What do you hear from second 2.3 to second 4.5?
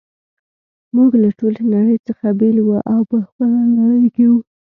بیل وو او په خپله نړۍ کي وو.